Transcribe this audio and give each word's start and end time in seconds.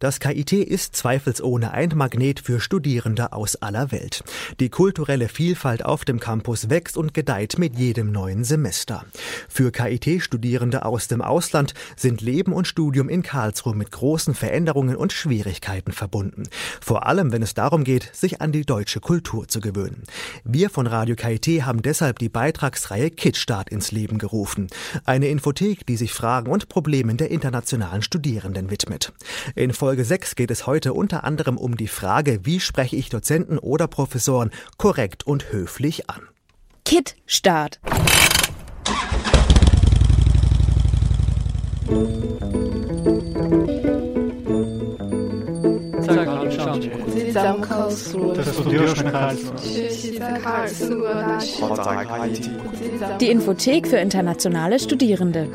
Das 0.00 0.20
KIT 0.20 0.52
ist 0.52 0.94
zweifelsohne 0.94 1.72
ein 1.72 1.90
Magnet 1.92 2.38
für 2.38 2.60
Studierende 2.60 3.32
aus 3.32 3.56
aller 3.56 3.90
Welt. 3.90 4.22
Die 4.60 4.68
kulturelle 4.68 5.28
Vielfalt 5.28 5.84
auf 5.84 6.04
dem 6.04 6.20
Campus 6.20 6.70
wächst 6.70 6.96
und 6.96 7.14
gedeiht 7.14 7.58
mit 7.58 7.76
jedem 7.76 8.12
neuen 8.12 8.44
Semester. 8.44 9.04
Für 9.48 9.72
KIT-Studierende 9.72 10.84
aus 10.84 11.08
dem 11.08 11.20
Ausland 11.20 11.74
sind 11.96 12.20
Leben 12.20 12.52
und 12.52 12.68
Studium 12.68 13.08
in 13.08 13.24
Karlsruhe 13.24 13.74
mit 13.74 13.90
großen 13.90 14.34
Veränderungen 14.34 14.94
und 14.94 15.12
Schwierigkeiten 15.12 15.90
verbunden. 15.90 16.44
Vor 16.80 17.06
allem, 17.06 17.32
wenn 17.32 17.42
es 17.42 17.54
darum 17.54 17.82
geht, 17.82 18.08
sich 18.14 18.40
an 18.40 18.52
die 18.52 18.64
deutsche 18.64 19.00
Kultur 19.00 19.48
zu 19.48 19.58
gewöhnen. 19.58 20.04
Wir 20.44 20.70
von 20.70 20.86
Radio 20.86 21.16
KIT 21.16 21.64
haben 21.64 21.82
deshalb 21.82 22.20
die 22.20 22.28
Beitragsreihe 22.28 23.10
Kitstart 23.10 23.68
ins 23.68 23.90
Leben 23.90 24.18
gerufen. 24.18 24.68
Eine 25.04 25.26
Infothek, 25.26 25.84
die 25.86 25.96
sich 25.96 26.12
Fragen 26.12 26.52
und 26.52 26.68
Problemen 26.68 27.16
der 27.16 27.32
internationalen 27.32 28.02
Studierenden 28.02 28.70
widmet. 28.70 29.12
In 29.56 29.72
Folge 29.88 30.04
6 30.04 30.36
geht 30.36 30.50
es 30.50 30.66
heute 30.66 30.92
unter 30.92 31.24
anderem 31.24 31.56
um 31.56 31.74
die 31.74 31.88
Frage, 31.88 32.40
wie 32.42 32.60
spreche 32.60 32.94
ich 32.94 33.08
Dozenten 33.08 33.56
oder 33.56 33.86
Professoren 33.86 34.50
korrekt 34.76 35.26
und 35.26 35.50
höflich 35.50 36.10
an. 36.10 36.28
Kit 36.84 37.16
Start. 37.24 37.80
Die 53.20 53.30
Infothek 53.30 53.86
für 53.88 53.96
internationale 53.96 54.78
Studierende. 54.80 55.48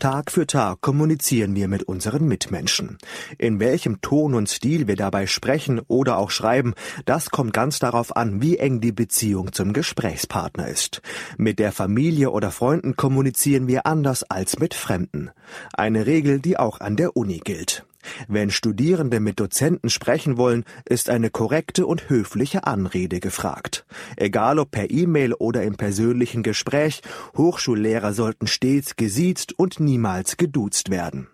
Tag 0.00 0.30
für 0.30 0.46
Tag 0.46 0.80
kommunizieren 0.80 1.54
wir 1.54 1.68
mit 1.68 1.82
unseren 1.82 2.26
Mitmenschen. 2.26 2.96
In 3.36 3.60
welchem 3.60 4.00
Ton 4.00 4.34
und 4.34 4.48
Stil 4.48 4.88
wir 4.88 4.96
dabei 4.96 5.26
sprechen 5.26 5.78
oder 5.88 6.16
auch 6.16 6.30
schreiben, 6.30 6.72
das 7.04 7.28
kommt 7.28 7.52
ganz 7.52 7.80
darauf 7.80 8.16
an, 8.16 8.40
wie 8.40 8.56
eng 8.56 8.80
die 8.80 8.92
Beziehung 8.92 9.52
zum 9.52 9.74
Gesprächspartner 9.74 10.68
ist. 10.68 11.02
Mit 11.36 11.58
der 11.58 11.70
Familie 11.70 12.30
oder 12.30 12.50
Freunden 12.50 12.96
kommunizieren 12.96 13.68
wir 13.68 13.84
anders 13.84 14.22
als 14.24 14.58
mit 14.58 14.72
Fremden. 14.72 15.30
Eine 15.74 16.06
Regel, 16.06 16.40
die 16.40 16.58
auch 16.58 16.80
an 16.80 16.96
der 16.96 17.14
Uni 17.14 17.38
gilt. 17.44 17.84
Wenn 18.28 18.50
Studierende 18.50 19.20
mit 19.20 19.40
Dozenten 19.40 19.90
sprechen 19.90 20.36
wollen, 20.36 20.64
ist 20.84 21.10
eine 21.10 21.30
korrekte 21.30 21.86
und 21.86 22.08
höfliche 22.08 22.64
Anrede 22.64 23.20
gefragt. 23.20 23.84
Egal 24.16 24.58
ob 24.58 24.70
per 24.70 24.90
E-Mail 24.90 25.34
oder 25.34 25.62
im 25.62 25.76
persönlichen 25.76 26.42
Gespräch, 26.42 27.02
Hochschullehrer 27.36 28.12
sollten 28.12 28.46
stets 28.46 28.96
gesiezt 28.96 29.58
und 29.58 29.80
niemals 29.80 30.36
geduzt 30.36 30.90
werden. 30.90 31.28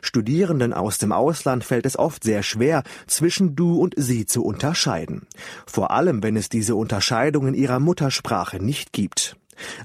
Studierenden 0.00 0.72
aus 0.72 0.98
dem 0.98 1.12
Ausland 1.12 1.64
fällt 1.64 1.86
es 1.86 1.98
oft 1.98 2.24
sehr 2.24 2.42
schwer, 2.42 2.82
zwischen 3.06 3.56
du 3.56 3.78
und 3.80 3.94
sie 3.96 4.26
zu 4.26 4.44
unterscheiden. 4.44 5.26
Vor 5.66 5.90
allem, 5.90 6.22
wenn 6.22 6.36
es 6.36 6.48
diese 6.48 6.74
Unterscheidung 6.74 7.48
in 7.48 7.54
ihrer 7.54 7.80
Muttersprache 7.80 8.62
nicht 8.62 8.92
gibt. 8.92 9.36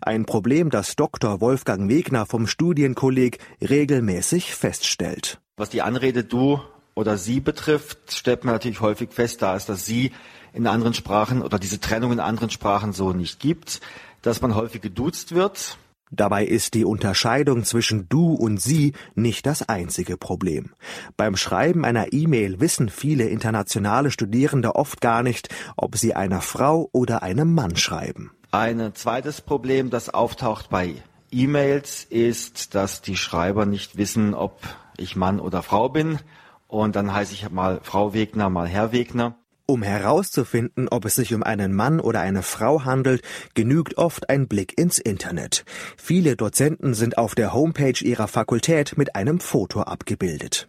Ein 0.01 0.25
Problem, 0.25 0.69
das 0.69 0.95
Dr. 0.95 1.41
Wolfgang 1.41 1.89
Wegner 1.89 2.25
vom 2.25 2.47
Studienkolleg 2.47 3.39
regelmäßig 3.61 4.53
feststellt. 4.53 5.42
Was 5.55 5.69
die 5.69 5.83
Anrede 5.83 6.23
du 6.23 6.59
oder 6.95 7.15
sie 7.15 7.39
betrifft, 7.39 8.11
stellt 8.11 8.43
man 8.43 8.55
natürlich 8.55 8.81
häufig 8.81 9.11
fest, 9.11 9.43
da 9.43 9.55
es 9.55 9.67
das 9.67 9.85
sie 9.85 10.11
in 10.51 10.65
anderen 10.65 10.95
Sprachen 10.95 11.43
oder 11.43 11.59
diese 11.59 11.79
Trennung 11.79 12.11
in 12.11 12.19
anderen 12.19 12.49
Sprachen 12.49 12.91
so 12.91 13.13
nicht 13.13 13.39
gibt, 13.39 13.79
dass 14.23 14.41
man 14.41 14.55
häufig 14.55 14.81
geduzt 14.81 15.35
wird. 15.35 15.77
Dabei 16.09 16.43
ist 16.43 16.73
die 16.73 16.85
Unterscheidung 16.85 17.65
zwischen 17.65 18.09
du 18.09 18.33
und 18.33 18.59
sie 18.59 18.93
nicht 19.13 19.45
das 19.45 19.61
einzige 19.69 20.17
Problem. 20.17 20.71
Beim 21.17 21.35
Schreiben 21.35 21.85
einer 21.85 22.13
E-Mail 22.13 22.59
wissen 22.59 22.89
viele 22.89 23.25
internationale 23.25 24.09
Studierende 24.09 24.73
oft 24.73 25.01
gar 25.01 25.21
nicht, 25.21 25.49
ob 25.77 25.97
sie 25.97 26.15
einer 26.15 26.41
Frau 26.41 26.89
oder 26.93 27.21
einem 27.21 27.53
Mann 27.53 27.75
schreiben. 27.75 28.31
Ein 28.49 28.95
zweites 28.95 29.41
Problem, 29.41 29.91
das 29.91 30.09
auftaucht 30.09 30.71
bei 30.71 30.95
E-Mails, 31.33 32.05
ist, 32.09 32.75
dass 32.75 33.01
die 33.01 33.17
Schreiber 33.17 33.65
nicht 33.65 33.97
wissen, 33.97 34.33
ob 34.33 34.61
ich 34.97 35.15
Mann 35.15 35.39
oder 35.39 35.63
Frau 35.63 35.89
bin. 35.89 36.19
Und 36.67 36.95
dann 36.95 37.13
heiße 37.13 37.33
ich 37.33 37.49
mal 37.49 37.79
Frau 37.83 38.13
Wegner, 38.13 38.49
mal 38.49 38.67
Herr 38.67 38.91
Wegner. 38.91 39.35
Um 39.65 39.81
herauszufinden, 39.81 40.89
ob 40.89 41.05
es 41.05 41.15
sich 41.15 41.33
um 41.33 41.41
einen 41.41 41.73
Mann 41.73 41.99
oder 41.99 42.19
eine 42.19 42.43
Frau 42.43 42.83
handelt, 42.83 43.21
genügt 43.53 43.97
oft 43.97 44.29
ein 44.29 44.47
Blick 44.47 44.77
ins 44.77 44.99
Internet. 44.99 45.63
Viele 45.95 46.35
Dozenten 46.35 46.93
sind 46.93 47.17
auf 47.17 47.33
der 47.33 47.53
Homepage 47.53 48.03
ihrer 48.03 48.27
Fakultät 48.27 48.97
mit 48.97 49.15
einem 49.15 49.39
Foto 49.39 49.81
abgebildet. 49.81 50.67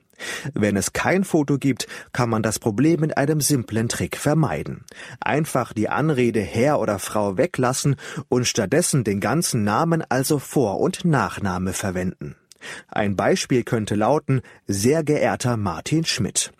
Wenn 0.52 0.76
es 0.76 0.92
kein 0.92 1.24
Foto 1.24 1.58
gibt, 1.58 1.86
kann 2.12 2.30
man 2.30 2.42
das 2.42 2.58
Problem 2.58 3.00
mit 3.00 3.16
einem 3.16 3.40
simplen 3.40 3.88
Trick 3.88 4.16
vermeiden. 4.16 4.84
Einfach 5.20 5.72
die 5.72 5.88
Anrede 5.88 6.40
Herr 6.40 6.80
oder 6.80 6.98
Frau 6.98 7.36
weglassen 7.36 7.96
und 8.28 8.46
stattdessen 8.46 9.04
den 9.04 9.20
ganzen 9.20 9.64
Namen, 9.64 10.02
also 10.08 10.38
Vor- 10.38 10.80
und 10.80 11.04
Nachname 11.04 11.72
verwenden. 11.72 12.36
Ein 12.88 13.16
Beispiel 13.16 13.62
könnte 13.62 13.94
lauten 13.94 14.40
Sehr 14.66 15.04
geehrter 15.04 15.56
Martin 15.56 16.04
Schmidt. 16.04 16.52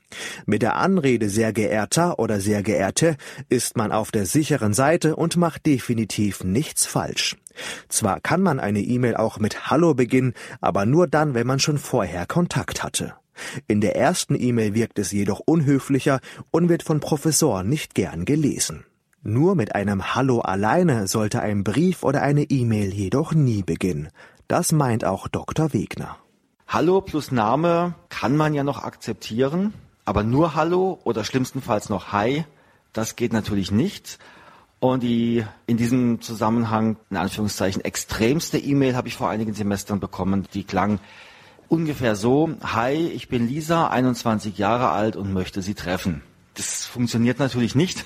Mit 0.47 0.63
der 0.63 0.77
Anrede 0.77 1.29
sehr 1.29 1.53
geehrter 1.53 2.19
oder 2.19 2.41
sehr 2.41 2.63
geehrte 2.63 3.17
ist 3.49 3.77
man 3.77 3.91
auf 3.91 4.13
der 4.13 4.27
sicheren 4.27 4.73
Seite 4.73 5.17
und 5.17 5.37
macht 5.37 5.67
definitiv 5.67 6.45
nichts 6.45 6.87
falsch. 6.87 7.37
Zwar 7.89 8.21
kann 8.21 8.43
man 8.43 8.61
eine 8.61 8.81
E-Mail 8.81 9.17
auch 9.17 9.39
mit 9.39 9.71
Hallo 9.71 9.95
beginnen, 9.95 10.35
aber 10.61 10.87
nur 10.87 11.07
dann, 11.07 11.35
wenn 11.35 11.47
man 11.47 11.59
schon 11.59 11.79
vorher 11.79 12.27
Kontakt 12.27 12.83
hatte. 12.83 13.15
In 13.67 13.81
der 13.81 13.97
ersten 13.97 14.35
E-Mail 14.41 14.75
wirkt 14.75 14.99
es 14.99 15.13
jedoch 15.13 15.41
unhöflicher 15.41 16.21
und 16.51 16.69
wird 16.69 16.83
von 16.83 17.01
Professoren 17.01 17.69
nicht 17.69 17.95
gern 17.95 18.25
gelesen. 18.25 18.85
Nur 19.23 19.55
mit 19.55 19.75
einem 19.75 20.15
Hallo 20.15 20.41
alleine 20.41 21.07
sollte 21.09 21.41
ein 21.41 21.65
Brief 21.65 22.03
oder 22.03 22.23
eine 22.23 22.43
E-Mail 22.43 22.93
jedoch 22.93 23.33
nie 23.33 23.63
beginnen. 23.63 24.09
Das 24.49 24.73
meint 24.73 25.05
auch 25.05 25.29
Dr. 25.29 25.73
Wegner. 25.73 26.19
Hallo 26.69 27.01
plus 27.01 27.31
Name 27.31 27.95
kann 28.09 28.37
man 28.37 28.53
ja 28.53 28.65
noch 28.65 28.83
akzeptieren, 28.83 29.73
aber 30.05 30.23
nur 30.25 30.55
Hallo 30.55 31.01
oder 31.05 31.25
schlimmstenfalls 31.25 31.89
noch 31.89 32.13
Hi, 32.13 32.45
das 32.93 33.17
geht 33.17 33.33
natürlich 33.33 33.71
nicht. 33.71 34.19
Und 34.81 35.03
die 35.03 35.45
in 35.67 35.79
diesem 35.79 36.21
Zusammenhang, 36.21 36.99
in 37.09 37.17
Anführungszeichen, 37.17 37.83
extremste 37.83 38.59
E-Mail 38.59 38.97
habe 38.97 39.09
ich 39.09 39.17
vor 39.17 39.31
einigen 39.31 39.55
Semestern 39.55 40.01
bekommen. 40.01 40.47
Die 40.53 40.65
klang 40.65 40.99
ungefähr 41.69 42.17
so, 42.17 42.51
Hi, 42.63 42.95
ich 42.95 43.29
bin 43.29 43.49
Lisa, 43.49 43.89
21 43.89 44.59
Jahre 44.59 44.91
alt 44.91 45.17
und 45.17 45.33
möchte 45.33 45.63
Sie 45.63 45.75
treffen. 45.75 46.23
Das 46.55 46.85
funktioniert 46.85 47.39
natürlich 47.39 47.75
nicht. 47.75 48.05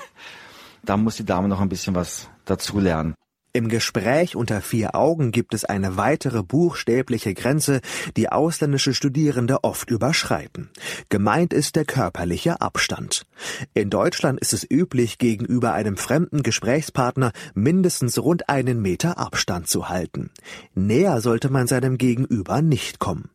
Da 0.82 0.96
muss 0.96 1.16
die 1.16 1.24
Dame 1.24 1.48
noch 1.48 1.60
ein 1.60 1.68
bisschen 1.68 1.94
was 1.94 2.28
dazulernen. 2.44 3.14
Im 3.54 3.68
Gespräch 3.68 4.36
unter 4.36 4.60
vier 4.60 4.94
Augen 4.94 5.32
gibt 5.32 5.54
es 5.54 5.64
eine 5.64 5.96
weitere 5.96 6.42
buchstäbliche 6.42 7.34
Grenze, 7.34 7.80
die 8.16 8.28
ausländische 8.28 8.94
Studierende 8.94 9.64
oft 9.64 9.90
überschreiten. 9.90 10.70
Gemeint 11.08 11.52
ist 11.52 11.74
der 11.74 11.84
körperliche 11.84 12.60
Abstand. 12.60 13.26
In 13.74 13.88
Deutschland 13.88 14.38
ist 14.38 14.52
es 14.52 14.66
üblich, 14.70 15.18
gegenüber 15.18 15.72
einem 15.72 15.96
fremden 15.96 16.42
Gesprächspartner 16.42 17.32
mindestens 17.54 18.18
rund 18.18 18.48
einen 18.48 18.82
Meter 18.82 19.18
Abstand 19.18 19.66
zu 19.66 19.88
halten. 19.88 20.30
Näher 20.74 21.20
sollte 21.20 21.50
man 21.50 21.66
seinem 21.66 21.96
Gegenüber 21.96 22.60
nicht 22.60 22.98
kommen. 22.98 23.30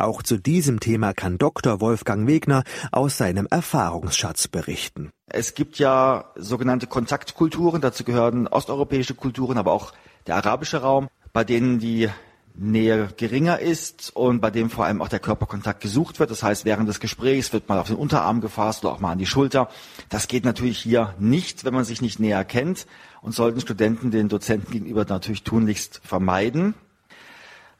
Auch 0.00 0.22
zu 0.22 0.38
diesem 0.38 0.80
Thema 0.80 1.12
kann 1.12 1.36
Dr. 1.36 1.80
Wolfgang 1.80 2.26
Wegner 2.26 2.64
aus 2.90 3.18
seinem 3.18 3.46
Erfahrungsschatz 3.50 4.48
berichten. 4.48 5.10
Es 5.26 5.54
gibt 5.54 5.78
ja 5.78 6.24
sogenannte 6.36 6.86
Kontaktkulturen, 6.86 7.82
dazu 7.82 8.04
gehören 8.04 8.48
osteuropäische 8.48 9.14
Kulturen, 9.14 9.58
aber 9.58 9.72
auch 9.72 9.92
der 10.26 10.36
arabische 10.36 10.80
Raum, 10.80 11.08
bei 11.34 11.44
denen 11.44 11.78
die 11.78 12.08
Nähe 12.54 13.08
geringer 13.16 13.58
ist 13.58 14.14
und 14.16 14.40
bei 14.40 14.50
dem 14.50 14.70
vor 14.70 14.86
allem 14.86 15.02
auch 15.02 15.08
der 15.08 15.18
Körperkontakt 15.18 15.80
gesucht 15.80 16.18
wird. 16.18 16.30
Das 16.30 16.42
heißt, 16.42 16.64
während 16.64 16.88
des 16.88 16.98
Gesprächs 16.98 17.52
wird 17.52 17.68
mal 17.68 17.78
auf 17.78 17.86
den 17.86 17.96
Unterarm 17.96 18.40
gefasst 18.40 18.84
oder 18.84 18.94
auch 18.94 19.00
mal 19.00 19.12
an 19.12 19.18
die 19.18 19.26
Schulter. 19.26 19.68
Das 20.08 20.28
geht 20.28 20.44
natürlich 20.44 20.78
hier 20.78 21.14
nicht, 21.18 21.64
wenn 21.64 21.74
man 21.74 21.84
sich 21.84 22.00
nicht 22.00 22.20
näher 22.20 22.44
kennt 22.44 22.86
und 23.20 23.34
sollten 23.34 23.60
Studenten 23.60 24.10
den 24.10 24.28
Dozenten 24.28 24.72
gegenüber 24.72 25.04
natürlich 25.06 25.42
tunlichst 25.42 26.00
vermeiden. 26.04 26.74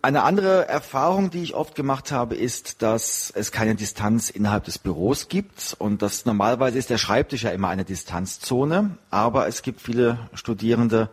Eine 0.02 0.22
andere 0.22 0.66
Erfahrung, 0.66 1.28
die 1.30 1.42
ich 1.42 1.54
oft 1.54 1.74
gemacht 1.74 2.10
habe, 2.10 2.34
ist, 2.34 2.80
dass 2.80 3.30
es 3.36 3.52
keine 3.52 3.74
Distanz 3.74 4.30
innerhalb 4.30 4.64
des 4.64 4.78
Büros 4.78 5.28
gibt. 5.28 5.76
Und 5.78 6.00
das 6.00 6.24
normalerweise 6.24 6.78
ist 6.78 6.88
der 6.88 6.96
Schreibtisch 6.96 7.42
ja 7.42 7.50
immer 7.50 7.68
eine 7.68 7.84
Distanzzone. 7.84 8.96
Aber 9.10 9.46
es 9.46 9.60
gibt 9.60 9.82
viele 9.82 10.18
Studierende, 10.32 11.10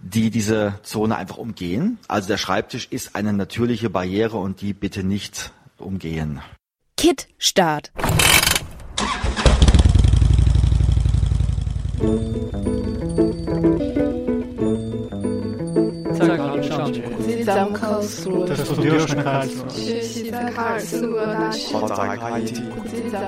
die 0.00 0.30
diese 0.30 0.74
Zone 0.82 1.16
einfach 1.16 1.38
umgehen. 1.38 1.98
Also 2.08 2.28
der 2.28 2.36
Schreibtisch 2.36 2.88
ist 2.90 3.16
eine 3.16 3.32
natürliche 3.32 3.88
Barriere 3.88 4.36
und 4.36 4.60
die 4.60 4.74
bitte 4.74 5.02
nicht 5.02 5.52
umgehen. 5.78 6.42
Kit 6.98 7.26
Start. 7.38 7.90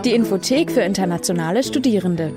Die 0.04 0.14
Infothek 0.14 0.70
für 0.70 0.80
internationale 0.80 1.62
Studierende. 1.62 2.32